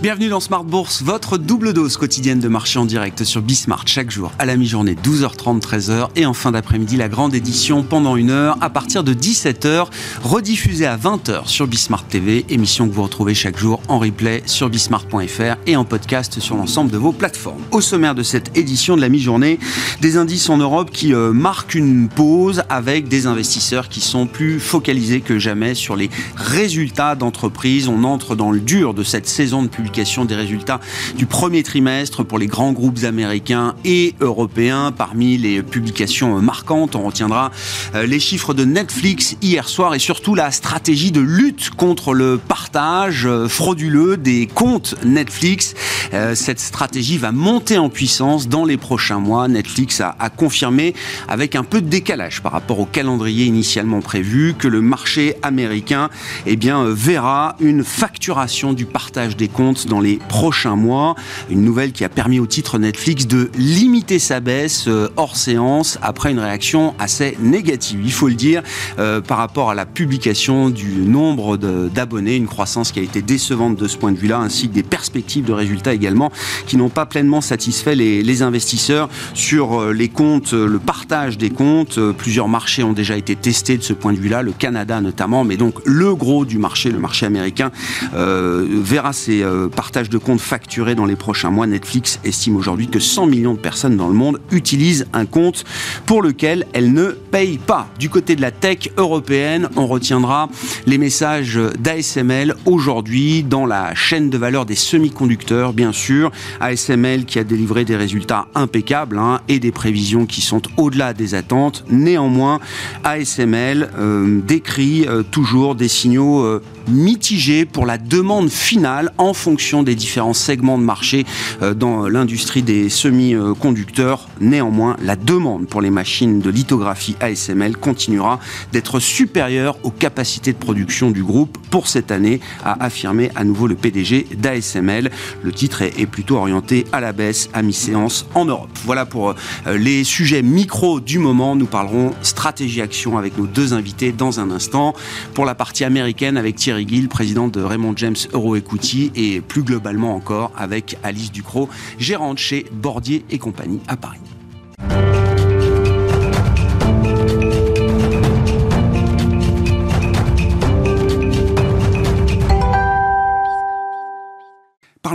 [0.00, 4.12] Bienvenue dans Smart Bourse, votre double dose quotidienne de marché en direct sur Bismart chaque
[4.12, 8.30] jour à la mi-journée 12h30 13h et en fin d'après-midi la grande édition pendant une
[8.30, 9.88] heure à partir de 17h
[10.22, 14.70] rediffusée à 20h sur Bismart TV, émission que vous retrouvez chaque jour en replay sur
[14.70, 17.64] bismart.fr et en podcast sur l'ensemble de vos plateformes.
[17.72, 19.58] Au sommaire de cette édition de la mi-journée,
[20.00, 24.60] des indices en Europe qui euh, marquent une pause avec des investisseurs qui sont plus
[24.60, 27.88] focalisés que jamais sur les résultats d'entreprise.
[27.88, 30.80] On entre dans le dur de cette saison de publicité des résultats
[31.16, 34.92] du premier trimestre pour les grands groupes américains et européens.
[34.96, 37.50] Parmi les publications marquantes, on retiendra
[37.94, 42.38] euh, les chiffres de Netflix hier soir et surtout la stratégie de lutte contre le
[42.38, 45.74] partage euh, frauduleux des comptes Netflix.
[46.12, 49.48] Euh, cette stratégie va monter en puissance dans les prochains mois.
[49.48, 50.94] Netflix a, confirmé
[51.28, 56.10] avec un peu de décalage par rapport au calendrier initialement prévu que le marché américain
[56.46, 61.14] eh bien, verra une facturation du partage des comptes dans les prochains mois.
[61.50, 65.98] Une nouvelle qui a permis au titre Netflix de limiter sa baisse euh, hors séance
[66.02, 68.62] après une réaction assez négative, il faut le dire,
[68.98, 73.76] euh, par rapport à la publication du nombre d'abonnés, une croissance qui a été décevante
[73.76, 76.30] de ce point de vue-là, ainsi que des perspectives de résultats également
[76.66, 81.98] qui n'ont pas pleinement satisfait les, investisseurs sur euh, les comptes, le partage des comptes.
[82.12, 85.56] Plusieurs marchés ont déjà été testés de ce point de vue-là, le Canada notamment, mais
[85.56, 87.70] donc le gros du marché, le marché américain,
[88.12, 93.26] verra ses partage de comptes facturés dans les prochains mois, Netflix estime aujourd'hui que 100
[93.26, 95.64] millions de personnes dans le monde utilisent un compte
[96.06, 97.88] pour lequel elles ne payent pas.
[97.98, 100.48] Du côté de la tech européenne, on retiendra
[100.86, 106.30] les messages d'ASML aujourd'hui dans la chaîne de valeur des semi-conducteurs, bien sûr.
[106.60, 111.34] ASML qui a délivré des résultats impeccables hein, et des prévisions qui sont au-delà des
[111.34, 111.84] attentes.
[111.90, 112.60] Néanmoins,
[113.04, 119.57] ASML euh, décrit euh, toujours des signaux euh, mitigés pour la demande finale en fonction
[119.58, 121.26] des différents segments de marché
[121.62, 124.28] euh, dans l'industrie des semi-conducteurs.
[124.40, 128.38] Néanmoins, la demande pour les machines de lithographie ASML continuera
[128.72, 133.66] d'être supérieure aux capacités de production du groupe pour cette année, a affirmé à nouveau
[133.66, 135.10] le PDG d'ASML.
[135.42, 138.70] Le titre est plutôt orienté à la baisse à mi-séance en Europe.
[138.84, 139.34] Voilà pour
[139.66, 141.56] euh, les sujets micro du moment.
[141.56, 144.94] Nous parlerons stratégie action avec nos deux invités dans un instant.
[145.34, 149.62] Pour la partie américaine avec Thierry Gill, président de Raymond James Euro Equity et plus
[149.62, 154.20] globalement encore avec Alice Ducrot, gérante chez Bordier et compagnie à Paris.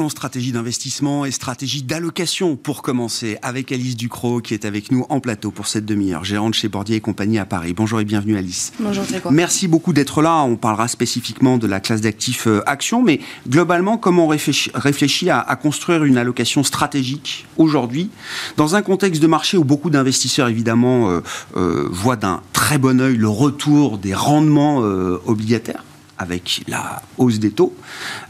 [0.09, 5.19] Stratégie d'investissement et stratégie d'allocation pour commencer avec Alice Ducrot qui est avec nous en
[5.19, 7.73] plateau pour cette demi-heure, gérante chez Bordier et compagnie à Paris.
[7.73, 8.73] Bonjour et bienvenue Alice.
[8.79, 10.43] Bonjour quoi Merci beaucoup d'être là.
[10.43, 15.59] On parlera spécifiquement de la classe d'actifs euh, actions, mais globalement, comment on réfléchit, à,
[15.61, 18.09] construire une allocation stratégique aujourd'hui
[18.57, 21.21] dans un contexte de marché où beaucoup d'investisseurs évidemment euh,
[21.55, 24.79] euh, voient d'un très bon œil le retour des rendements
[25.25, 25.83] obligataires?
[26.23, 27.75] Avec la hausse des taux.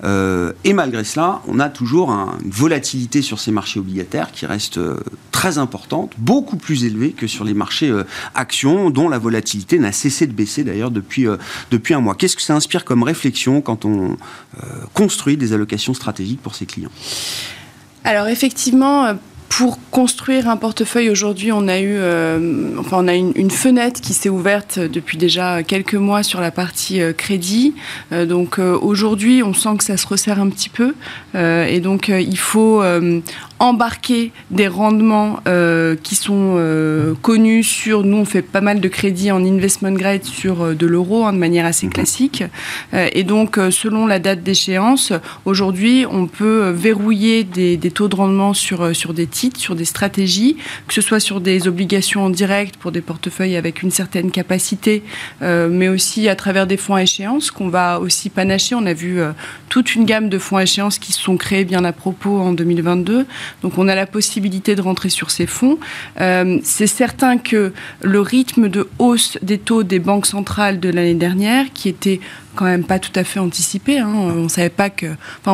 [0.03, 4.79] Euh, et malgré cela, on a toujours une volatilité sur ces marchés obligataires qui reste
[4.79, 4.97] euh,
[5.31, 8.03] très importante, beaucoup plus élevée que sur les marchés euh,
[8.35, 11.27] actions, dont la volatilité n'a cessé de baisser d'ailleurs depuis,
[11.71, 12.15] depuis un mois.
[12.15, 14.17] Qu'est-ce que ça inspire comme réflexion quand on
[14.93, 16.91] construit des allocations stratégiques pour ses clients?
[18.03, 19.15] Alors effectivement,
[19.57, 24.13] pour construire un portefeuille aujourd'hui, on a eu, euh, enfin, on a une, fenêtre qui
[24.13, 27.75] s'est ouverte depuis déjà quelques mois sur la partie euh, crédit.
[28.11, 30.95] Euh, donc aujourd'hui, on sent que ça se resserre un petit peu,
[31.35, 32.81] et donc il faut
[33.63, 35.39] embarquer des rendements
[36.03, 38.03] qui sont connus sur.
[38.03, 41.37] Nous, on fait pas mal de crédits en investment grade sur de l'euro hein, de
[41.37, 41.93] manière assez mhm.
[41.93, 42.43] classique,
[42.93, 45.13] et donc selon la date d'échéance,
[45.45, 49.85] aujourd'hui, on peut verrouiller des, des, taux de rendement sur sur des titres sur des
[49.85, 50.57] stratégies,
[50.87, 55.03] que ce soit sur des obligations en direct pour des portefeuilles avec une certaine capacité,
[55.41, 58.75] euh, mais aussi à travers des fonds à échéance qu'on va aussi panacher.
[58.75, 59.31] On a vu euh,
[59.69, 62.53] toute une gamme de fonds à échéance qui se sont créés bien à propos en
[62.53, 63.25] 2022.
[63.61, 65.77] Donc on a la possibilité de rentrer sur ces fonds.
[66.19, 71.13] Euh, c'est certain que le rythme de hausse des taux des banques centrales de l'année
[71.13, 72.19] dernière, qui était
[72.55, 73.99] quand même pas tout à fait anticipé.
[73.99, 74.11] Hein.
[74.13, 75.07] On savait pas que,
[75.43, 75.53] enfin,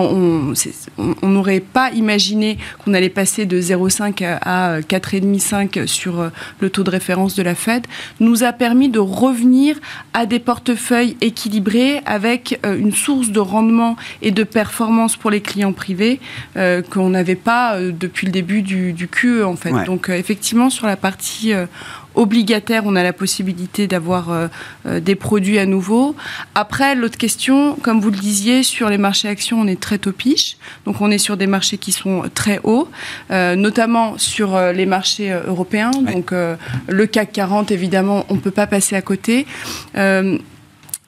[0.98, 6.30] on n'aurait pas imaginé qu'on allait passer de 0,5 à 4,5 sur euh,
[6.60, 7.86] le taux de référence de la Fed.
[8.20, 9.78] Nous a permis de revenir
[10.14, 15.42] à des portefeuilles équilibrés avec euh, une source de rendement et de performance pour les
[15.42, 16.20] clients privés
[16.58, 19.72] euh, qu'on n'avait pas depuis le début du, QE en fait.
[19.86, 21.54] Donc effectivement sur la partie
[22.20, 24.50] obligataire, on a la possibilité d'avoir
[24.86, 26.16] des produits à nouveau.
[26.54, 30.58] Après, l'autre question, comme vous le disiez, sur les marchés actions, on est très topiche.
[30.86, 32.90] Donc on est sur des marchés qui sont très hauts,
[33.30, 35.92] notamment sur les marchés européens.
[35.92, 39.48] Donc le CAC 40, évidemment, on ne peut pas passer à côté.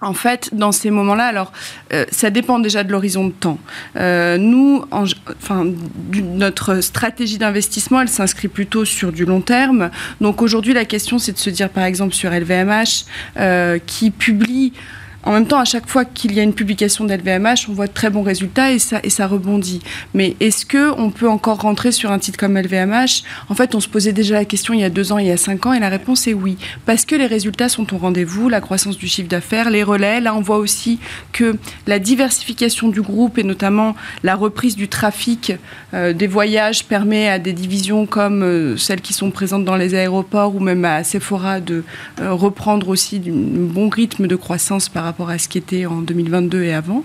[0.01, 1.51] En fait, dans ces moments-là, alors
[1.94, 3.59] euh, ça dépend déjà de l'horizon de temps.
[3.98, 5.65] Euh, nous, enfin,
[6.12, 9.92] notre stratégie d'investissement, elle s'inscrit plutôt sur du long terme.
[10.19, 13.06] Donc aujourd'hui, la question, c'est de se dire, par exemple, sur LVMH,
[13.38, 14.74] euh, qui publie
[15.23, 17.94] en même temps, à chaque fois qu'il y a une publication d'LVMH, on voit de
[17.94, 19.81] très bons résultats et ça, rebondit.
[20.13, 23.88] Mais est-ce qu'on peut encore rentrer sur un titre comme LVMH En fait, on se
[23.88, 25.79] posait déjà la question il y a deux ans, il y a cinq ans, et
[25.79, 26.57] la réponse est oui.
[26.85, 30.21] Parce que les résultats sont au rendez-vous, la croissance du chiffre d'affaires, les relais.
[30.21, 31.00] Là, on voit aussi
[31.33, 35.53] que la diversification du groupe et notamment la reprise du trafic
[35.94, 39.94] euh, des voyages permet à des divisions comme euh, celles qui sont présentes dans les
[39.94, 41.83] aéroports ou même à Sephora de
[42.19, 46.01] euh, reprendre aussi un bon rythme de croissance par rapport à ce qui était en
[46.01, 47.03] 2022 et avant.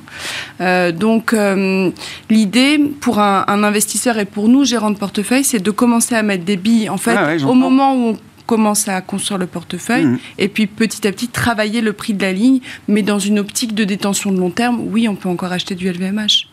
[0.61, 1.91] Euh, donc euh,
[2.31, 6.45] l'idée pour un, investisseur et pour nous, gérants de portefeuille, c'est de commencer à mettre
[6.45, 10.19] des billes en fait ah au moment où on commence à construire le portefeuille mmh.
[10.39, 13.75] et puis petit à petit travailler le prix de la ligne, mais dans une optique
[13.75, 16.49] de détention de long terme, oui, on peut encore acheter du LVMH.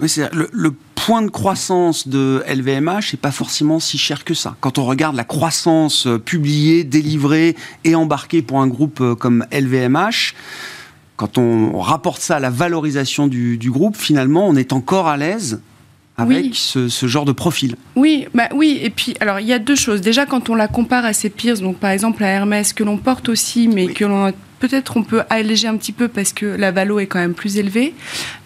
[0.00, 0.72] Oui, c'est le, le,
[1.06, 4.56] point de croissance de LVMH n'est pas forcément si cher que ça.
[4.60, 9.46] Quand on regarde la croissance euh, publiée, délivrée et embarquée pour un groupe euh, comme
[9.50, 10.34] LVMH,
[11.16, 15.60] quand on rapporte ça à la valorisation du, groupe, finalement, on est encore à l'aise
[16.16, 17.76] avec ce, genre de profil.
[17.96, 18.78] Oui, bah oui.
[18.82, 20.02] Et puis, alors, il y a deux choses.
[20.02, 22.98] Déjà, quand on la compare à ses peers, donc par exemple à Hermès, que l'on
[22.98, 26.46] porte aussi, mais que l'on a peut-être on peut alléger un petit peu parce que
[26.46, 27.94] la valo est quand même plus élevée,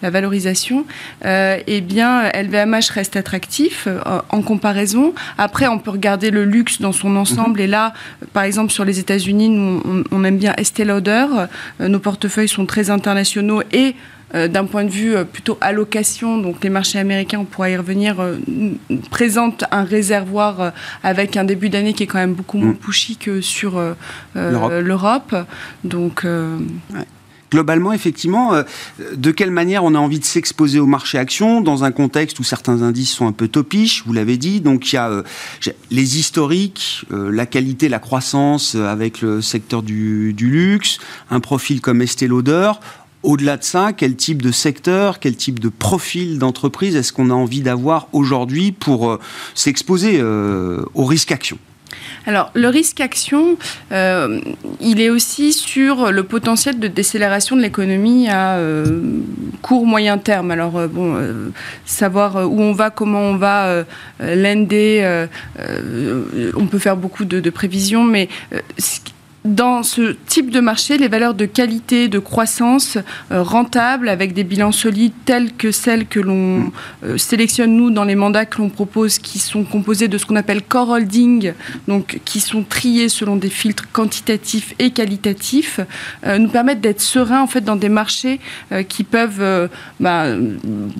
[0.01, 0.85] la valorisation,
[1.25, 5.13] euh, eh bien LVMH reste attractif euh, en comparaison.
[5.37, 7.59] Après, on peut regarder le luxe dans son ensemble.
[7.59, 7.65] Mhm.
[7.65, 7.93] Et là,
[8.33, 11.27] par exemple, sur les États-Unis, on, on, aime bien Estée Lauder.
[11.81, 13.95] Euh, nos portefeuilles sont très internationaux et
[14.33, 18.19] d'un point de vue euh, plutôt allocation, donc les marchés américains, on pourra y revenir,
[18.19, 18.37] euh,
[19.11, 20.73] présentent un réservoir
[21.03, 22.77] avec un début d'année qui est quand même beaucoup moins mm.
[22.77, 23.81] pushy que sur
[24.35, 25.35] l'Europe.
[25.83, 26.25] Donc.
[27.51, 28.53] globalement, effectivement,
[29.15, 32.43] de quelle manière on a envie de s'exposer au marché action dans un contexte où
[32.43, 34.59] certains indices sont un peu topiches, vous l'avez dit.
[34.59, 35.23] Donc il y a
[35.91, 40.97] les historiques, la qualité, la croissance avec le secteur du, du luxe,
[41.29, 42.71] un profil comme Estée Lauder.
[43.25, 47.33] Au-delà de ça, quel type de secteur, quel type de profil d'entreprise est-ce qu'on a
[47.33, 49.19] envie d'avoir aujourd'hui pour euh,
[49.55, 51.57] s'exposer euh, au risque action?
[52.27, 53.57] Alors, le risque action,
[53.91, 54.41] euh,
[54.79, 58.59] il est aussi sur le potentiel de décélération de l'économie à
[59.63, 60.51] court, moyen terme.
[60.51, 61.15] Alors, bon,
[61.85, 63.85] savoir où on va, comment on va,
[64.19, 65.27] l'ND,
[66.55, 68.27] on peut faire beaucoup de, de prévisions, mais
[69.45, 72.97] dans ce type de marché, les valeurs de qualité, de croissance
[73.31, 76.71] euh, rentables, avec des bilans solides tels que celles que l'on mm.
[77.03, 80.35] euh, sélectionne nous dans les mandats que l'on propose, qui sont composés de ce qu'on
[80.35, 81.53] appelle core holding,
[81.87, 85.79] donc qui sont triés selon des filtres quantitatifs et qualitatifs,
[86.25, 88.39] euh, nous permettent d'être sereins en fait dans des marchés
[88.89, 89.69] qui peuvent
[89.99, 90.25] bah,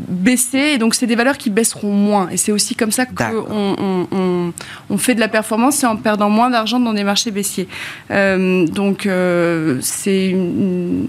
[0.07, 0.73] baisser.
[0.73, 2.29] Et donc c'est des valeurs qui baisseront moins.
[2.29, 4.53] Et c'est aussi comme ça qu'on on,
[4.89, 7.67] on, fait de la performance, c'est en perdant moins d'argent dans des marchés baissiers.
[8.11, 11.07] Euh, donc euh, c'est une,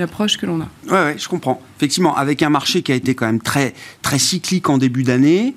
[0.00, 0.68] approche que l'on a.
[0.86, 1.60] Oui, ouais, je comprends.
[1.76, 5.54] Effectivement, avec un marché qui a été quand même très, très cyclique en début d'année,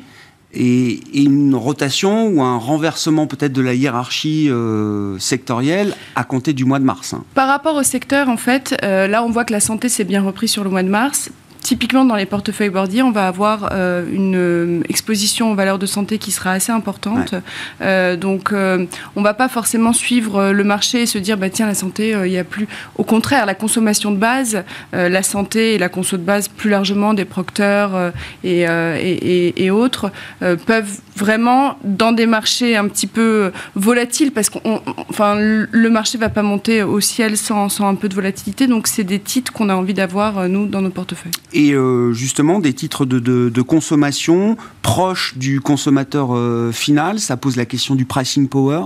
[0.53, 6.65] et, une rotation ou un renversement peut-être de la hiérarchie euh, sectorielle à compter du
[6.65, 7.13] mois de mars.
[7.13, 7.23] Hein.
[7.35, 10.51] Par rapport au secteur, en fait, là on voit que la santé s'est bien reprise
[10.51, 11.29] sur le mois de mars.
[11.61, 15.85] Typiquement, dans les portefeuilles bourdiers, on va avoir euh, une euh, exposition aux valeurs de
[15.85, 17.35] santé qui sera assez importante.
[17.81, 21.67] Euh, donc, on ne va pas forcément suivre le marché et se dire, bah, tiens,
[21.67, 22.67] la santé, il n'y a plus.
[22.97, 27.13] Au contraire, la consommation de base, la santé et la conso de base, plus largement,
[27.13, 28.11] des procteurs
[28.43, 34.57] et, et, et, autres, peuvent vraiment, dans des marchés un petit peu volatiles, parce que
[34.59, 38.67] le marché ne va pas monter au ciel sans, sans un peu de volatilité.
[38.67, 42.59] Donc, c'est des titres qu'on a envie d'avoir, nous, dans nos portefeuilles et euh, justement
[42.59, 47.19] des titres de, consommation proches du consommateur euh, final.
[47.19, 48.85] Ça pose la question du pricing power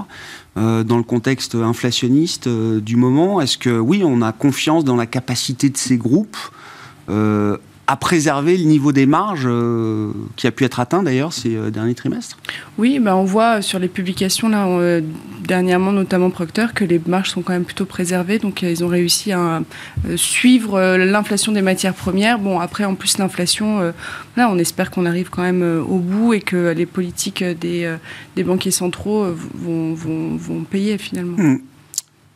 [0.57, 3.41] euh, dans le contexte inflationniste du moment.
[3.41, 6.37] Est-ce que oui, on a confiance dans la capacité de ces groupes
[7.87, 11.69] à préserver le niveau des marges euh, qui a pu être atteint d'ailleurs ces euh,
[11.69, 12.37] derniers trimestres
[12.77, 15.01] Oui, bah on voit sur les publications là, euh,
[15.43, 18.39] dernièrement, notamment Procter, que les marges sont quand même plutôt préservées.
[18.39, 19.61] Donc ils ont réussi à
[20.15, 22.39] suivre l'inflation des matières premières.
[22.39, 23.93] Bon, après, en plus, l'inflation,
[24.35, 27.95] là, on espère qu'on arrive quand même au bout et que les politiques des,
[28.35, 31.37] des banquiers centraux vont, vont, vont payer finalement.
[31.37, 31.59] Mmh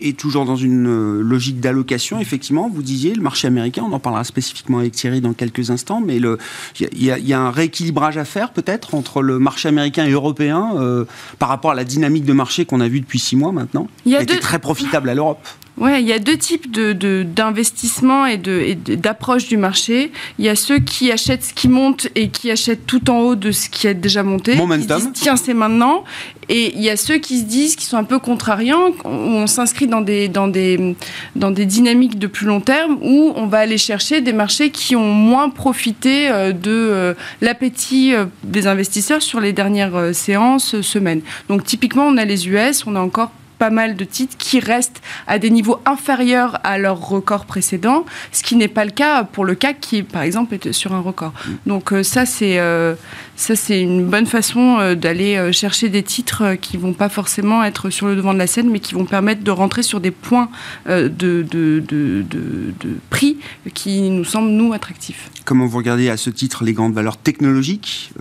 [0.02, 4.00] et toujours dans une euh, logique d'allocation, effectivement, vous disiez, le marché américain, on en
[4.00, 8.52] parlera spécifiquement avec Thierry dans quelques instants, mais il y, a un rééquilibrage à faire
[8.52, 11.06] peut-être entre le marché américain et européen euh,
[11.38, 14.14] par rapport à la dynamique de marché qu'on a vue depuis six mois maintenant, il
[14.14, 15.46] y a qui était très profitable à l'Europe.
[15.80, 20.12] Ouais, il y a deux types d'investissements de, et d'approche du marché.
[20.38, 23.36] Il y a ceux qui achètent ce qui monte et qui achètent tout en haut
[23.36, 24.56] de ce qui est déjà monté.
[24.56, 25.00] Momentum.
[25.00, 26.04] Qui disent, tiens, c'est maintenant.
[26.50, 29.48] Et il y a ceux qui se disent, qui sont un peu contrariants, où on
[29.48, 30.96] s'inscrit dans des, dans, des,
[31.36, 34.96] dans des dynamiques de plus long terme, où on va aller chercher des marchés qui
[34.96, 41.22] ont moins profité euh, de euh, l'appétit euh, des investisseurs sur les dernières séances, semaines.
[41.48, 45.02] Donc typiquement, on a les US, on a encore pas mal de titres qui restent
[45.28, 49.46] à des niveaux inférieurs à leur record précédent, ce qui n'est pas le cas pour
[49.46, 51.34] le CAC qui, par exemple, est sur un record.
[51.34, 51.52] Mm.
[51.68, 52.96] Donc euh, ça, c'est euh,
[53.36, 57.90] ça, c'est une bonne façon euh, d'aller chercher des titres qui vont pas forcément être
[57.90, 60.50] sur le devant de la scène, mais qui vont permettre de rentrer sur des points
[60.88, 61.44] de, de,
[61.86, 63.38] de, de prix
[63.74, 65.30] qui nous semblent, nous, attractifs.
[65.44, 68.12] Comment vous regardez à ce titre les grandes valeurs technologiques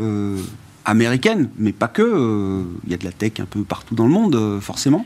[0.89, 2.03] américaine, mais pas que.
[2.03, 5.05] Euh, il y a de la tech un peu partout dans le monde, euh, forcément.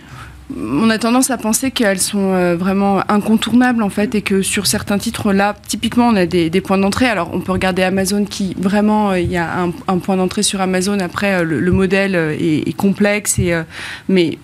[0.54, 4.66] On a tendance à penser qu'elles sont euh, vraiment incontournables en fait et que sur
[4.66, 7.06] certains titres là, typiquement on a des, points d'entrée.
[7.06, 9.48] Alors on peut regarder Amazon qui vraiment il y a
[9.88, 10.98] un, point d'entrée sur Amazon.
[11.00, 13.58] Après le, modèle est, complexe et
[14.08, 14.36] mais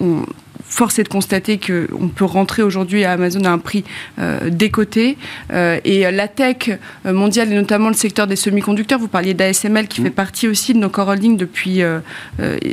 [0.00, 0.24] on,
[0.68, 3.84] force est de constater qu'on peut rentrer aujourd'hui à Amazon à un prix
[4.18, 5.16] euh, décoté.
[5.52, 6.70] Euh, et la tech
[7.04, 10.04] mondiale, et notamment le secteur des semi-conducteurs, vous parliez d'ASML qui mmh.
[10.04, 12.00] fait partie aussi de nos core holdings depuis, euh,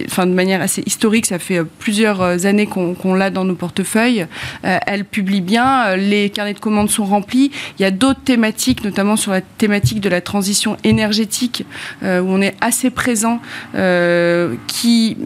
[0.06, 4.28] enfin, de manière assez historique, ça fait plusieurs années qu'on l'a dans nos portefeuilles.
[4.64, 7.52] elle publie bien, les carnets de commandes sont remplis.
[7.80, 11.66] Il y a d'autres thématiques, notamment sur la thématique de la transition énergétique,
[12.02, 13.40] où on est assez présent,
[14.68, 15.18] qui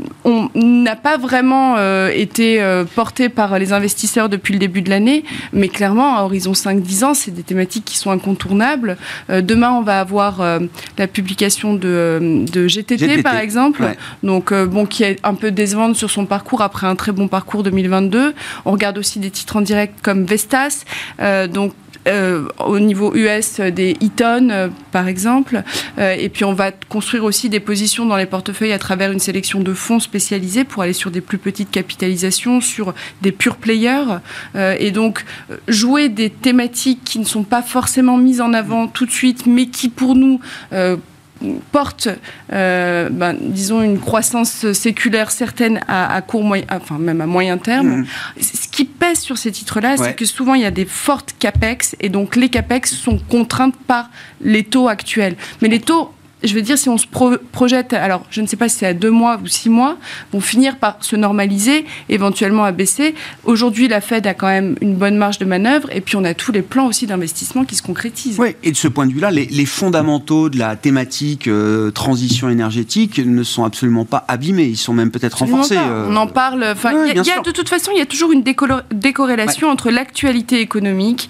[0.55, 1.77] n'a pas vraiment
[2.09, 5.23] été euh, porté par les investisseurs depuis le début de l'année,
[5.53, 8.97] mais clairement, à horizon 5-10 ans, c'est des thématiques qui sont incontournables.
[9.29, 10.59] Euh, demain, on va avoir euh,
[10.97, 13.83] la publication de, GTT, par exemple,
[14.23, 17.63] donc bon, qui est un peu décevante sur son parcours après un très bon parcours
[17.63, 18.33] 2022.
[18.65, 20.83] On regarde aussi des titres en direct comme Vestas,
[21.51, 21.73] donc
[22.07, 25.63] euh, au niveau US des Eaton, euh, par exemple.
[25.99, 29.19] Euh, et puis on va construire aussi des positions dans les portefeuilles à travers une
[29.19, 34.19] sélection de fonds spécialisés pour aller sur des plus petites capitalisations, sur des pure players.
[34.55, 35.25] et donc
[35.67, 39.67] jouer des thématiques qui ne sont pas forcément mises en avant tout de suite, mais
[39.67, 40.39] qui pour nous
[41.71, 42.09] porte,
[42.51, 48.01] euh, ben, disons, une croissance séculaire certaine à, court, moyen, enfin même à moyen terme.
[48.01, 48.05] Mmh.
[48.41, 51.95] Ce qui pèse sur ces titres-là, c'est que souvent il y a des fortes capex
[51.99, 54.09] et donc les capex sont contraintes par
[54.41, 55.35] les taux actuels.
[55.61, 57.05] Mais les taux je veux dire, si on se
[57.51, 59.97] projette, alors je ne sais pas si c'est à deux mois ou six mois,
[60.31, 63.13] vont finir par se normaliser, éventuellement à baisser.
[63.43, 66.33] Aujourd'hui, la Fed a quand même une bonne marge de manœuvre, et puis on a
[66.33, 68.39] tous les plans aussi d'investissement qui se concrétisent.
[68.39, 73.19] Oui, et de ce point de vue-là, les, fondamentaux de la thématique euh, transition énergétique
[73.19, 75.77] ne sont absolument pas abîmés, ils sont même peut-être renforcés.
[75.77, 76.07] Euh.
[76.09, 76.63] On en parle.
[76.63, 81.29] Enfin, de toute façon, il y a toujours une décorrélation entre l'actualité économique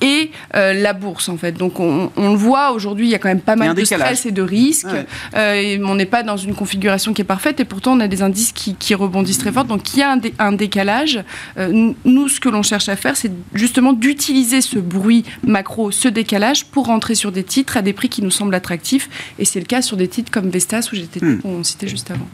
[0.00, 1.52] et euh, la bourse en fait.
[1.52, 4.30] Donc on, le voit aujourd'hui, il y a quand même pas mal de stress et
[4.30, 4.86] de risques.
[5.34, 8.22] Euh, on n'est pas dans une configuration qui est parfaite et pourtant on a des
[8.22, 9.64] indices qui, rebondissent très fort.
[9.64, 11.22] Donc il y a un, décalage.
[11.58, 16.08] Euh, nous, ce que l'on cherche à faire, c'est justement d'utiliser ce bruit macro, ce
[16.08, 19.08] décalage, pour rentrer sur des titres à des prix qui nous semblent attractifs.
[19.38, 21.20] Et c'est le cas sur des titres comme Vestas où j'étais
[21.62, 22.28] citait juste avant.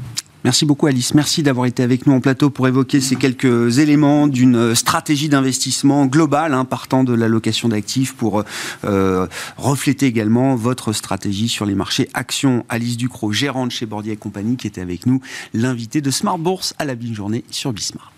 [0.44, 1.14] Merci beaucoup Alice.
[1.14, 6.06] Merci d'avoir été avec nous en plateau pour évoquer ces quelques éléments d'une stratégie d'investissement
[6.06, 8.44] globale hein, partant de l'allocation d'actifs pour
[8.84, 12.64] euh, refléter également votre stratégie sur les marchés actions.
[12.68, 15.20] Alice Ducrot, gérante chez Bordier Compagnie, qui était avec nous,
[15.54, 18.12] l'invité de Smart Bourse à la journée sur Bismart.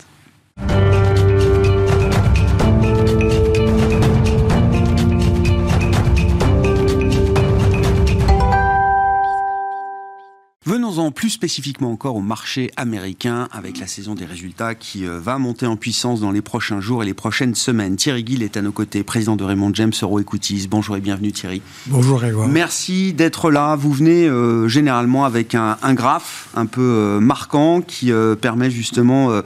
[11.05, 15.37] Maintenant plus spécifiquement encore au marché américain avec la saison des résultats qui euh, va
[15.37, 17.95] monter en puissance dans les prochains jours et les prochaines semaines.
[17.95, 20.67] Thierry Gill est à nos côtés, président de Raymond James Euro Equities.
[20.67, 21.61] Bonjour et bienvenue Thierry.
[21.87, 22.47] Bonjour Grégoire.
[22.47, 23.75] Merci d'être là.
[23.75, 29.41] Vous venez euh, généralement avec un, graphe un peu euh, marquant qui permet justement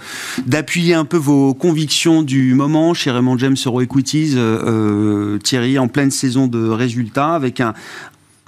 [0.45, 4.35] d'appuyer un peu vos convictions du moment chez Raymond James Euro Equities.
[5.43, 7.73] Thierry, en pleine saison de résultats avec un,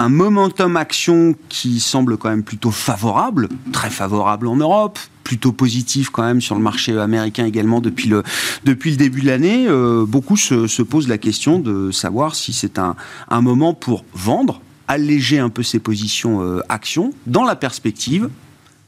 [0.02, 6.10] un momentum action qui semble quand même plutôt favorable, très favorable en Europe, plutôt positif
[6.10, 8.24] quand même sur le marché américain également depuis le,
[8.66, 9.68] depuis le début de l'année.
[9.68, 12.96] Euh, beaucoup se, posent la question de savoir si c'est un,
[13.30, 18.28] moment pour vendre, alléger un peu ses positions euh, actions dans la perspective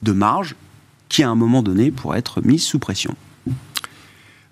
[0.02, 0.56] de marge
[1.10, 3.16] qui à un moment donné pourrait être mise sous pression.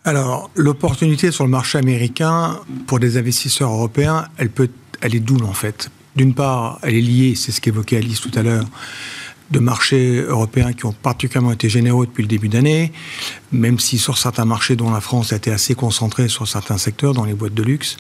[0.06, 4.70] Alors, l'opportunité sur le marché américain pour des investisseurs européens, elle peut,
[5.02, 5.90] elle est double en fait.
[6.16, 8.66] D'une part, elle est liée, c'est ce qu'évoquait Alice tout à l'heure,
[9.52, 12.92] de marchés européens qui ont particulièrement été généreux depuis le début d'année,
[13.52, 17.14] même si sur certains marchés dont la France a été assez concentrée sur certains secteurs,
[17.14, 17.98] dans les boîtes de luxe,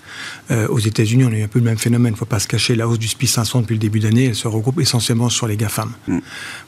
[0.49, 2.11] euh, aux États-Unis, on a eu un peu le même phénomène.
[2.11, 4.25] Il ne faut pas se cacher, la hausse du SPI 500 depuis le début d'année,
[4.25, 5.91] elle se regroupe essentiellement sur les GAFAM.
[6.07, 6.19] Mm.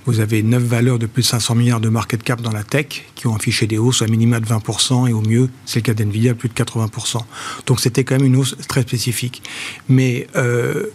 [0.05, 3.05] Vous avez neuf valeurs de plus de 500 milliards de market cap dans la tech
[3.15, 5.93] qui ont affiché des hausses à minima de 20% et au mieux, c'est le cas
[5.93, 7.19] d'NVIDIA, plus de 80%.
[7.67, 9.43] Donc c'était quand même une hausse très spécifique.
[9.87, 10.87] Mais euh,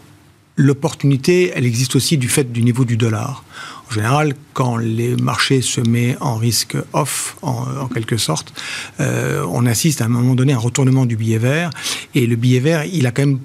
[0.58, 3.44] l'opportunité, elle existe aussi du fait du niveau du dollar.
[3.88, 8.52] En général, quand les marchés se mettent en risque off, en, quelque sorte,
[9.00, 11.70] euh, on assiste à un moment donné à un retournement du billet vert.
[12.14, 13.38] Et le billet vert, il a quand même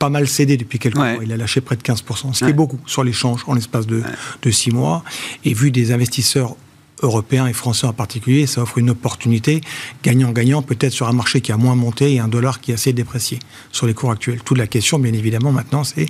[0.00, 1.22] pas mal cédé depuis quelques mois.
[1.22, 4.02] Il a lâché près de 15%, ce qui est beaucoup sur l'échange en l'espace de,
[4.42, 5.04] de six mois.
[5.44, 6.56] Et vu des investisseurs
[7.02, 9.60] européens et français en particulier, ça offre une opportunité
[10.02, 12.92] gagnant-gagnant, peut-être sur un marché qui a moins monté et un dollar qui est assez
[12.92, 13.38] déprécié
[13.72, 14.40] sur les cours actuels.
[14.44, 16.06] Toute la question, bien évidemment, maintenant, c'est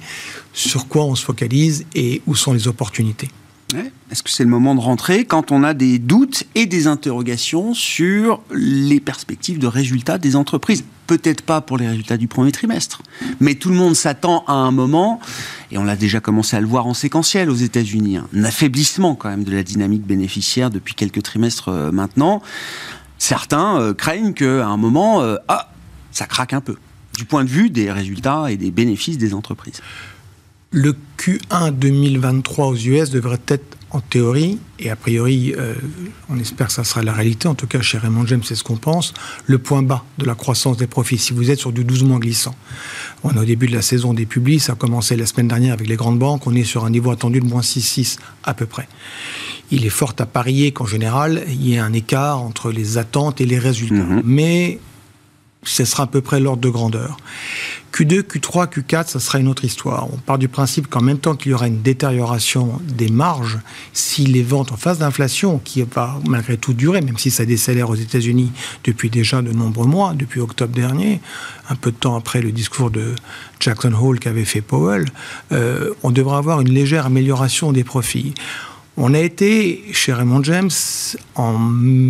[0.53, 3.29] sur quoi on se focalise et où sont les opportunités.
[4.11, 7.75] Est-ce que c'est le moment de rentrer quand on a des doutes et des interrogations
[7.75, 10.85] sur les perspectives de résultats des entreprises?
[11.07, 13.03] Peut-être pas pour les résultats du premier trimestre,
[13.41, 15.21] mais tout le monde s'attend à un moment,
[15.71, 19.29] et on l'a déjà commencé à le voir en séquentiel aux États-Unis, un affaiblissement quand
[19.29, 22.41] même de la dynamique bénéficiaire depuis quelques trimestres euh, maintenant.
[23.19, 25.71] Certains euh, craignent qu'à un moment, euh, ah,
[26.11, 26.77] ça craque un peu,
[27.17, 29.83] du point de vue des résultats et des bénéfices des entreprises.
[30.71, 35.75] Le Q1 2023 aux US devrait être en théorie, et a priori, euh,
[36.29, 38.63] on espère que ça sera la réalité, en tout cas chez Raymond James, c'est ce
[38.63, 39.15] qu'on pense,
[39.47, 42.19] le point bas de la croissance des profits, si vous êtes sur du 12 mois
[42.19, 42.55] glissant.
[43.25, 45.73] On est au début de la saison des publics, ça a commencé la semaine dernière
[45.73, 48.67] avec les grandes banques, on est sur un niveau attendu de moins 6,6 à peu
[48.67, 48.89] près.
[49.71, 53.41] Il est fort à parier qu'en général, il y ait un écart entre les attentes
[53.41, 53.95] et les résultats.
[53.97, 54.23] Mm-hmm.
[54.25, 54.81] Mais
[55.69, 57.17] ce sera à peu près l'ordre de grandeur.
[57.93, 60.09] Q2, Q3, Q4, ça sera une autre histoire.
[60.13, 63.59] On part du principe qu'en même temps qu'il y aura une détérioration des marges,
[63.93, 67.91] si les ventes en phase d'inflation, qui va malgré tout durer, même si ça décélère
[67.91, 68.53] aux États-Unis
[68.85, 71.21] depuis déjà de nombreux mois, depuis octobre dernier,
[71.71, 73.15] un peu de temps après le discours de
[73.59, 75.07] Jackson Hole qu'avait fait Powell,
[75.53, 78.35] euh, on devra avoir une légère amélioration des profits.
[79.01, 80.71] On a été, chez Raymond James,
[81.37, 81.57] en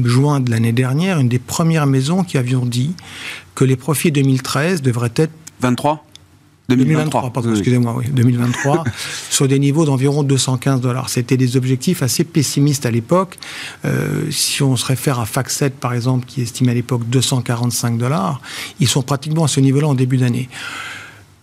[0.06, 2.94] juin de l'année dernière, une des premières maisons qui avions dit
[3.58, 5.32] que les profits 2013 devraient être...
[5.60, 6.04] 23
[6.68, 8.84] 2023, pardon, excusez-moi, oui, 2023,
[9.30, 11.08] sur des niveaux d'environ 215 dollars.
[11.08, 13.36] C'était des objectifs assez pessimistes à l'époque.
[13.84, 18.40] Euh, si on se réfère à FactSet, par exemple, qui estimait à l'époque 245 dollars,
[18.78, 20.48] ils sont pratiquement à ce niveau-là en début d'année.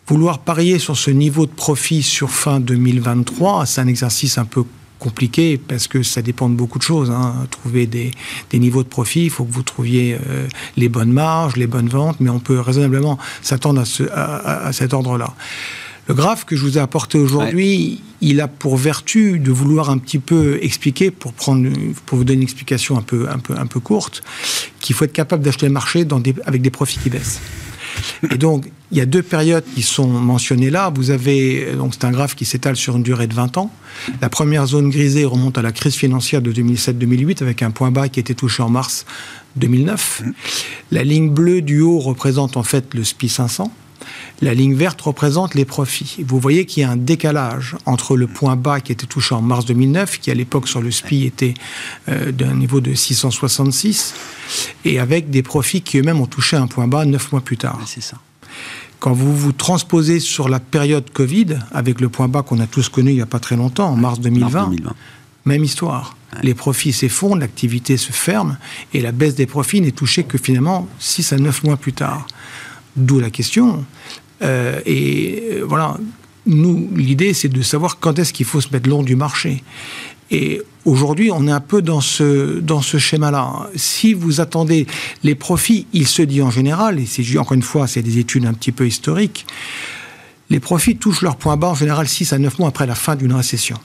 [0.08, 4.64] Vouloir parier sur ce niveau de profit sur fin 2023, c'est un exercice un peu
[5.06, 7.12] compliqué parce que ça dépend de beaucoup de choses.
[7.12, 7.46] Hein.
[7.52, 8.12] Trouver des,
[8.54, 12.18] niveaux de profit, il faut que vous trouviez euh, les bonnes marges, les bonnes ventes,
[12.20, 15.34] mais on peut raisonnablement s'attendre à, cet ordre-là.
[16.08, 19.98] Le graphe que je vous ai apporté aujourd'hui, il a pour vertu de vouloir un
[20.00, 21.68] petit peu expliquer, pour, prendre,
[22.06, 24.24] pour vous donner une explication un peu, un peu, un peu courte,
[24.80, 27.42] qu'il faut être capable d'acheter le marché dans avec des profits qui baissent.
[28.32, 30.92] Et donc, il y a deux périodes qui sont mentionnées là.
[30.94, 33.72] Vous avez, donc c'est un graphe qui s'étale sur une durée de 20 ans.
[34.22, 38.10] La première zone grisée remonte à la crise financière de 2007-2008 avec un point bas
[38.10, 39.06] qui a été touché en mars
[39.56, 40.24] 2009.
[40.92, 43.72] La ligne bleue du haut représente en fait le SPI 500.
[44.42, 46.24] La ligne verte représente les profits.
[46.26, 49.42] Vous voyez qu'il y a un décalage entre le point bas qui était touché en
[49.42, 51.54] mars 2009, qui à l'époque sur le SPI était
[52.10, 54.14] euh, d'un niveau de 666,
[54.84, 57.80] et avec des profits qui eux-mêmes ont touché un point bas neuf mois plus tard.
[57.86, 58.18] C'est ça.
[59.00, 62.90] Quand vous vous transposez sur la période Covid, avec le point bas qu'on a tous
[62.90, 64.72] connu il n'y a pas très longtemps, en mars 2020,
[65.46, 66.18] même histoire.
[66.44, 68.58] Les profits s'effondrent, l'activité se ferme,
[68.94, 72.28] et la baisse des profits n'est touchée que finalement 6 à 9 mois plus tard.
[72.96, 73.86] D'où la question.
[74.42, 75.98] Euh, et euh, voilà,
[76.46, 79.64] nous, l'idée, c'est de savoir quand est-ce qu'il faut se mettre long du marché.
[80.32, 83.70] Et aujourd'hui, on est un peu dans ce, dans ce schéma-là.
[83.76, 84.88] Si vous attendez
[85.24, 88.46] les profits, il se dit en général, et c'est encore une fois, c'est des études
[88.46, 89.46] un petit peu historiques,
[90.50, 93.16] les profits touchent leur point bas en général 6 à 9 mois après la fin
[93.16, 93.78] d'une récession.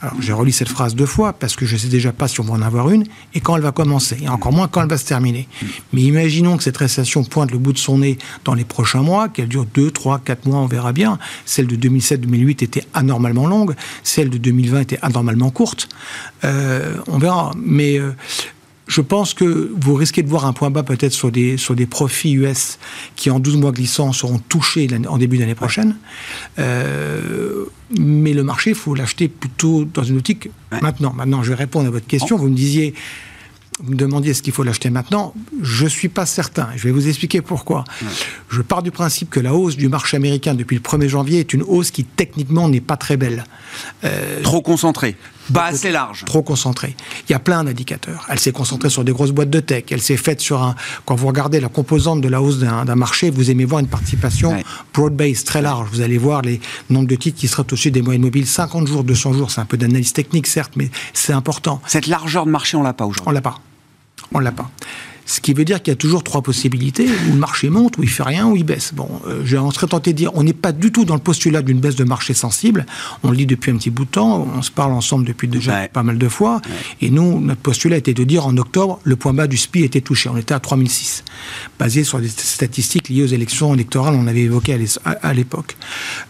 [0.00, 2.40] Alors j'ai relu cette phrase deux fois parce que je ne sais déjà pas si
[2.40, 4.88] on va en avoir une et quand elle va commencer, et encore moins quand elle
[4.88, 5.48] va se terminer.
[5.92, 9.28] Mais imaginons que cette récession pointe le bout de son nez dans les prochains mois,
[9.28, 11.18] qu'elle dure 2, 3, 4 mois, on verra bien.
[11.44, 15.88] Celle de 2007-2008 était anormalement longue, celle de 2020 était anormalement courte.
[16.44, 17.52] Euh, on verra.
[17.56, 18.12] Mais euh,
[18.88, 21.86] je pense que vous risquez de voir un point bas peut-être sur des, sur des
[21.86, 22.78] profits US
[23.16, 25.96] qui, en 12 mois glissants, seront touchés en début d'année prochaine.
[26.58, 27.66] Euh,
[27.98, 30.48] mais le marché, il faut l'acheter plutôt dans une optique
[30.82, 31.12] maintenant.
[31.12, 32.38] Maintenant, je vais répondre à votre question.
[32.38, 32.94] Vous me disiez,
[33.82, 36.68] vous me demandiez est-ce qu'il faut l'acheter maintenant Je ne suis pas certain.
[36.74, 37.84] Je vais vous expliquer pourquoi.
[38.48, 41.52] Je pars du principe que la hausse du marché américain depuis le 1er janvier est
[41.52, 43.44] une hausse qui techniquement n'est pas très belle.
[44.04, 45.14] Euh, trop concentrée.
[45.52, 46.24] Pas assez large.
[46.24, 46.96] Trop concentrée.
[47.28, 48.26] Il y a plein d'indicateurs.
[48.28, 49.84] Elle s'est concentrée sur des grosses boîtes de tech.
[49.90, 50.74] Elle s'est faite sur un.
[51.04, 54.62] Quand vous regardez la composante de la hausse d'un marché, vous aimez voir une participation
[54.94, 55.88] broad-based, très large.
[55.92, 58.46] Vous allez voir les nombres de titres qui seraient au-dessus des moyennes mobiles.
[58.46, 61.80] 50 jours, 200 jours, c'est un peu d'analyse technique, certes, mais c'est important.
[61.86, 63.28] Cette largeur de marché, on l'a pas aujourd'hui.
[63.28, 63.58] On l'a pas.
[64.32, 64.70] On l'a pas.
[65.28, 68.02] Ce qui veut dire qu'il y a toujours trois possibilités, où le marché monte, où
[68.02, 68.94] il fait rien, où il baisse.
[68.94, 71.60] Bon, euh, on serait tenté de dire, on n'est pas du tout dans le postulat
[71.60, 72.86] d'une baisse de marché sensible.
[73.22, 75.86] On le dit depuis un petit bout de temps, on se parle ensemble depuis déjà
[75.88, 76.62] pas mal de fois.
[77.02, 80.00] Et nous, notre postulat était de dire en octobre, le point bas du SPI était
[80.00, 80.30] touché.
[80.30, 81.24] On était à 3006,
[81.78, 85.76] basé sur des statistiques liées aux élections électorales, on avait évoqué à l'époque.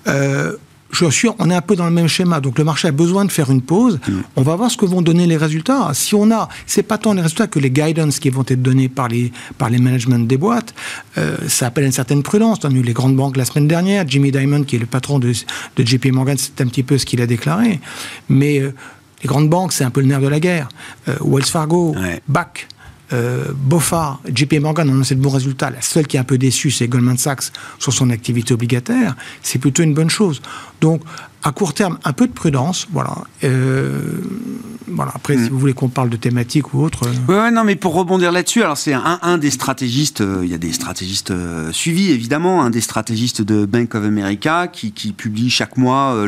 [0.08, 0.56] Euh,
[0.90, 2.40] je suis, on est un peu dans le même schéma.
[2.40, 4.00] Donc le marché a besoin de faire une pause.
[4.08, 4.12] Mm.
[4.36, 5.90] On va voir ce que vont donner les résultats.
[5.92, 8.88] Si on a, c'est pas tant les résultats que les guidance qui vont être donnés
[8.88, 10.74] par les par les managements des boîtes.
[11.18, 12.58] Euh, ça appelle une certaine prudence.
[12.64, 14.04] On a eu les grandes banques la semaine dernière.
[14.08, 15.32] Jimmy Dimon, qui est le patron de,
[15.76, 17.80] de JP Morgan, c'est un petit peu ce qu'il a déclaré.
[18.28, 18.74] Mais euh,
[19.22, 20.68] les grandes banques, c'est un peu le nerf de la guerre.
[21.08, 22.20] Euh, Wells Fargo, ouais.
[22.28, 22.68] BAC.
[23.12, 23.52] Euh,
[24.34, 25.70] JP Morgan ont annoncé de bons résultats.
[25.70, 29.16] La seule qui est un peu déçue, c'est Goldman Sachs sur son activité obligataire.
[29.42, 30.42] C'est plutôt une bonne chose.
[30.80, 31.02] Donc,
[31.44, 33.14] à court terme, un peu de prudence, voilà.
[33.44, 34.20] Euh,
[34.88, 35.12] voilà.
[35.14, 35.48] Après, si mm.
[35.48, 37.02] vous voulez qu'on parle de thématiques ou autre.
[37.06, 37.44] Euh.
[37.44, 40.20] Ouais, non, mais pour rebondir là-dessus, alors c'est un, un, des stratégistes.
[40.20, 41.32] Euh, il y a des stratégistes
[41.72, 46.26] suivis, évidemment, un des stratégistes de Bank of America qui, qui publie chaque mois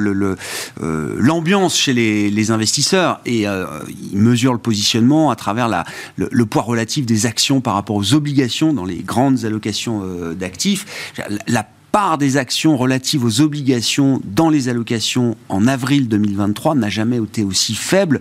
[0.78, 5.84] l'ambiance le, chez les, les, investisseurs et il mesure le positionnement à travers la,
[6.16, 10.02] le, le, poids relatif des actions par rapport aux obligations dans les grandes allocations
[10.34, 11.14] d'actifs.
[11.46, 17.18] La, part des actions relatives aux obligations dans les allocations en avril 2023 n'a jamais
[17.18, 18.20] été aussi faible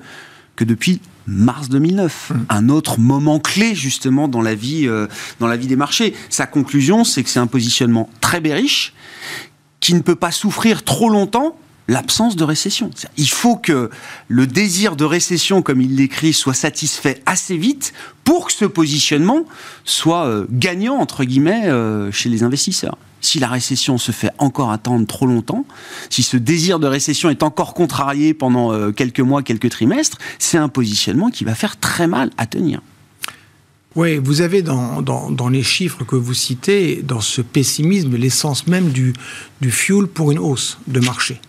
[0.55, 2.35] que depuis mars 2009, mmh.
[2.49, 5.07] un autre moment clé justement dans la vie, euh,
[5.39, 6.13] dans la vie des marchés.
[6.29, 8.93] Sa conclusion, c'est que c'est un positionnement très bériche
[9.79, 11.55] qui ne peut pas souffrir trop longtemps
[11.87, 12.91] l'absence de récession.
[13.17, 13.89] Il faut que
[14.27, 19.45] le désir de récession, comme il l'écrit, soit satisfait assez vite pour que ce positionnement
[19.85, 24.71] soit euh, gagnant, entre guillemets, euh, chez les investisseurs si la récession se fait encore
[24.71, 25.65] attendre trop longtemps,
[26.09, 30.57] si ce désir de récession est encore contrarié pendant euh, quelques mois, quelques trimestres, c'est
[30.57, 32.81] un positionnement qui va faire très mal à tenir.
[33.95, 39.13] Oui, vous avez dans, les chiffres que vous citez, dans ce pessimisme, l'essence même du,
[39.69, 41.41] fuel pour une hausse de marché.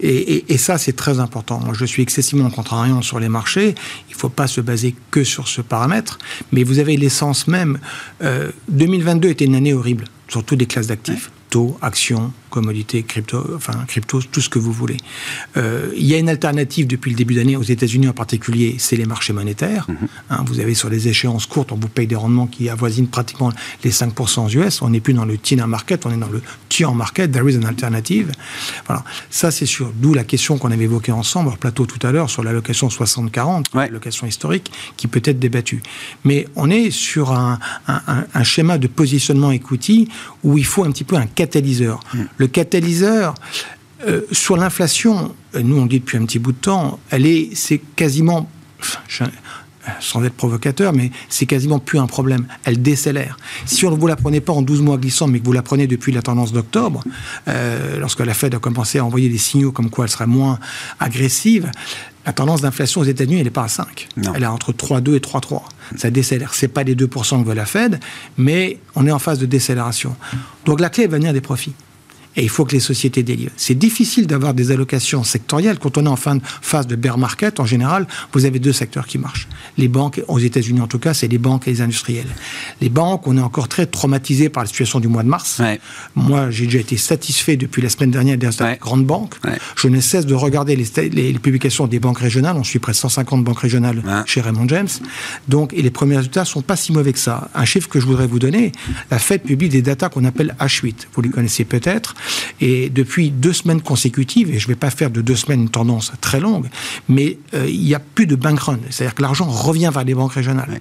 [0.00, 1.58] Et, et, ça, c'est très important.
[1.58, 3.74] Moi, je suis excessivement contrariant sur les marchés.
[4.08, 6.18] Il ne faut pas se baser que sur ce paramètre.
[6.52, 7.80] Mais vous avez l'essence même.
[8.22, 11.30] Euh, 2022 était une année horrible sur toutes les classes d'actifs.
[11.50, 14.96] Taux, actions, commodités, crypto, enfin crypto, tout ce que vous voulez.
[15.56, 18.96] Euh, il y a une alternative depuis le début d'année aux États-Unis en particulier, c'est
[18.96, 19.86] les marchés monétaires.
[19.88, 19.96] Mhm.
[20.30, 23.52] Hein, vous avez sur les échéances courtes, on vous paye des rendements qui avoisinent pratiquement
[23.84, 24.82] les 5% US.
[24.82, 27.30] On n'est plus dans le TINA market, on est dans le TIAN market.
[27.32, 28.32] There is an alternative.
[28.86, 29.92] Voilà, ça c'est sûr.
[29.94, 33.64] D'où la question qu'on avait évoquée ensemble au plateau tout à l'heure sur l'allocation 60-40,
[33.74, 35.82] l'allocation historique, qui peut être débattue.
[36.24, 37.58] Mais on est sur un,
[38.42, 40.08] schéma de positionnement equity
[40.44, 42.00] où il faut un petit peu un catalyseur.
[42.14, 42.22] Mm.
[42.38, 43.34] Le catalyseur,
[44.06, 47.50] euh, sur l'inflation, euh, nous on dit depuis un petit bout de temps, elle est,
[47.54, 48.48] c'est quasiment,
[50.00, 52.46] sans être provocateur, mais c'est quasiment plus un problème.
[52.64, 53.38] Elle décélère.
[53.66, 55.62] Si on ne vous la prenez pas en 12 mois glissants, mais que vous la
[55.62, 57.02] prenez depuis la tendance d'octobre,
[57.48, 60.58] euh, lorsque la Fed a commencé à envoyer des signaux comme quoi elle serait moins
[61.00, 61.70] agressive,
[62.24, 64.08] la tendance d'inflation aux États-Unis, elle n'est pas à 5.
[64.34, 65.62] Elle est entre 3,2 et 3,3.
[65.96, 66.54] Ça décélère.
[66.54, 67.98] Ce n'est pas les 2% que veut la Fed,
[68.36, 70.14] mais on est en phase de décélération.
[70.66, 71.72] Donc la clé va venir des profits.
[72.38, 73.52] Et il faut que les sociétés délivrent.
[73.56, 75.80] C'est difficile d'avoir des allocations sectorielles.
[75.80, 78.72] Quand on est en fin de phase de bear market, en général, vous avez deux
[78.72, 79.48] secteurs qui marchent.
[79.76, 82.28] Les banques, aux États-Unis en tout cas, c'est les banques et les industriels.
[82.80, 85.60] Les banques, on est encore très traumatisé par la situation du mois de mars.
[86.14, 88.48] Moi, j'ai déjà été satisfait depuis la semaine dernière des
[88.80, 89.34] grandes banques.
[89.74, 92.56] Je ne cesse de regarder les, les, publications des banques régionales.
[92.56, 94.88] On suit près de 150 banques régionales chez Raymond James.
[95.48, 97.50] Donc, et les premiers résultats sont pas si mauvais que ça.
[97.56, 98.70] Un chiffre que je voudrais vous donner,
[99.10, 100.94] la Fed publie des datas qu'on appelle H8.
[101.14, 102.14] Vous les connaissez peut-être.
[102.60, 105.68] Et depuis deux semaines consécutives, et je ne vais pas faire de deux semaines une
[105.68, 106.68] tendance très longue,
[107.08, 108.78] mais euh, il n'y a plus de bank run.
[108.90, 110.80] C'est-à-dire que l'argent revient vers les banques régionales.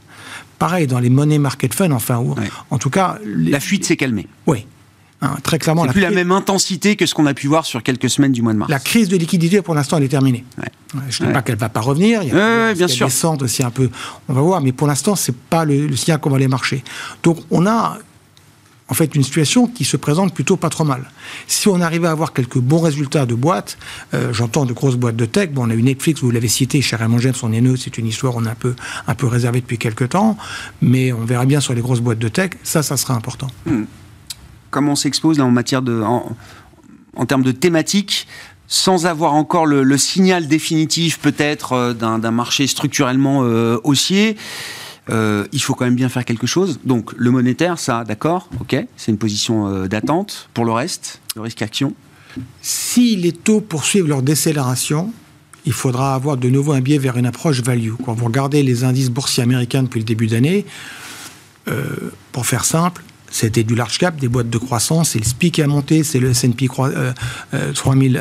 [0.60, 2.24] Pareil dans les money market funds, enfin,
[2.70, 3.20] en tout cas.
[3.26, 4.28] La fuite s'est calmée.
[4.48, 4.66] Oui.
[5.20, 5.84] Hein, très clairement.
[5.86, 8.44] C'est plus la même intensité que ce qu'on a pu voir sur quelques semaines du
[8.44, 8.70] mois de mars.
[8.70, 10.46] La crise de liquidité, pour l'instant, elle est terminée.
[11.10, 12.22] Je ne dis pas qu'elle va pas revenir.
[12.22, 13.10] Il y a, bien sûr.
[13.42, 13.90] aussi un peu.
[14.30, 16.84] On va voir, mais pour l'instant, c'est pas le, signal qu'on va aller marcher.
[17.24, 17.98] Donc, on a
[18.90, 21.12] en fait une situation qui se présente plutôt pas trop mal.
[21.48, 23.78] Si on arrivait à avoir quelques bons résultats de boîtes,
[24.14, 26.82] euh, j'entends de grosses boîtes de tech, bon, on a eu Netflix, vous l'avez cité,
[26.82, 28.76] cher Raymond James, on est c'est une histoire on a un peu,
[29.08, 30.38] un peu réservée depuis quelques temps,
[30.82, 33.48] mais on verra bien sur les grosses boîtes de tech, ça, ça sera important.
[33.66, 33.84] Hmm.
[34.70, 38.28] Comment on s'expose en matière de, en, termes de thématiques
[38.68, 44.36] sans avoir encore le, signal définitif peut-être euh, d'un marché structurellement euh, haussier,
[45.10, 46.80] euh, il faut quand même bien faire quelque chose.
[46.84, 50.50] Donc le monétaire, ça, d'accord, ok, c'est une position d'attente.
[50.54, 51.94] Pour le reste, le risque action.
[52.62, 55.12] Si les taux poursuivent leur décélération,
[55.66, 57.94] il faudra avoir de nouveau un biais vers une approche value.
[58.06, 60.66] Quand vous regardez les indices boursiers américains depuis le début d'année,
[62.32, 65.62] pour faire simple, c'était du large cap, des boîtes de croissance, c'est le SPI qui
[65.62, 67.14] a monté, c'est le S&P 3000 euh,
[67.54, 67.74] euh,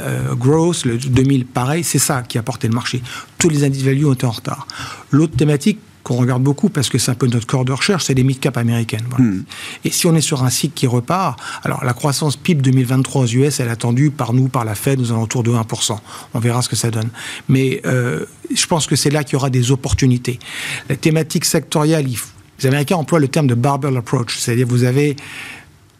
[0.02, 3.02] euh, Growth, le 2000 pareil, c'est ça qui a porté le marché.
[3.38, 4.66] Tous les indices value ont été en retard.
[5.10, 8.14] L'autre thématique qu'on regarde beaucoup parce que c'est un peu notre corps de recherche, c'est
[8.14, 9.06] les mid-cap américaines.
[9.18, 9.40] Hmm.
[9.84, 13.26] Et si on est sur un cycle qui repart, alors la croissance PIB 2023 aux
[13.26, 15.98] US, elle est attendue par nous, par la Fed, aux alentours de 1%.
[16.34, 17.08] On verra ce que ça donne.
[17.48, 20.38] Mais je pense que c'est là qu'il y aura des opportunités.
[20.88, 22.28] La thématique sectorielle, il faut
[22.60, 25.16] les Américains emploient le terme de barbell approach, c'est-à-dire vous avez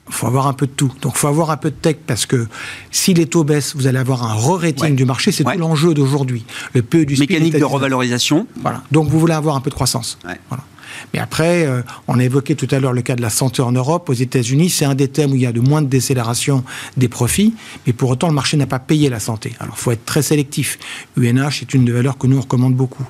[0.09, 0.93] il faut avoir un peu de tout.
[1.03, 2.47] Donc, il faut avoir un peu de tech parce que
[2.91, 5.33] si les taux baissent, vous allez avoir un re-rating du marché.
[5.33, 6.45] C'est tout l'enjeu d'aujourd'hui.
[6.75, 8.47] Le peu du mécanique de revalorisation.
[8.63, 8.83] Voilà.
[8.93, 10.19] Donc, vous voulez avoir un peu de croissance.
[10.49, 10.65] Voilà.
[11.13, 13.73] Mais après, euh, on a évoqué tout à l'heure le cas de la santé en
[13.73, 14.09] Europe.
[14.09, 16.65] Aux États-Unis, c'est un des thèmes où il y a de moins de décélération
[16.97, 17.55] des profits,
[17.87, 19.53] mais pour autant, le marché n'a pas payé la santé.
[19.61, 20.79] Alors, il faut être très sélectif.
[21.17, 23.07] UNH est une des valeurs que nous, on recommande beaucoup.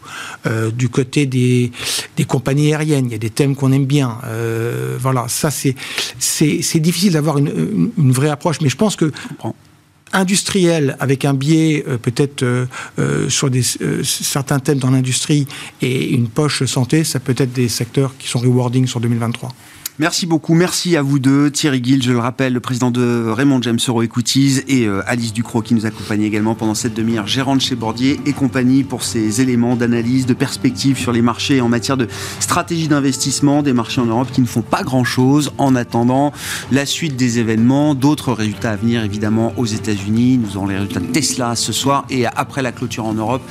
[0.47, 1.73] Euh, du côté des,
[2.27, 4.19] compagnies aériennes, il y a des thèmes qu'on aime bien.
[4.25, 9.13] Euh, voilà, ça, c'est difficile d'avoir une, vraie approche, mais je pense que
[10.17, 12.67] industriel avec un biais euh, peut-être euh,
[12.99, 13.51] euh, sur
[14.03, 15.47] certains thèmes dans l'industrie
[15.83, 19.51] et une poche santé, ça peut être des secteurs qui sont rewarding sur 2023.
[19.99, 20.53] Merci beaucoup.
[20.53, 21.51] Merci à vous deux.
[21.51, 25.33] Thierry Gill, je le rappelle, le président de Raymond James Euro Equities et euh, Alice
[25.33, 29.41] Ducrot qui nous accompagne également pendant cette demi-heure, gérante chez Bordier et compagnie pour ces
[29.41, 32.09] éléments d'analyse, de perspective sur les marchés en matière de
[32.41, 36.31] stratégie d'investissement des marchés en Europe qui ne font pas grand-chose en attendant
[36.71, 40.37] la suite des événements, d'autres résultats à venir évidemment aux États-Unis.
[40.37, 43.43] Nous aurons les résultats de Tesla ce soir et après la clôture en Europe,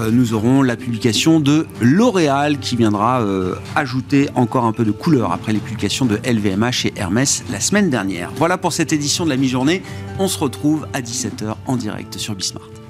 [0.00, 4.92] euh, nous aurons la publication de L'Oréal qui viendra euh, ajouter encore un peu de
[4.92, 8.32] couleur après les publications de LVMH et Hermès la semaine dernière.
[8.34, 9.80] Voilà pour cette édition de la mi-journée.
[10.18, 12.83] On se retrouve à 17h en direct sur Bismart.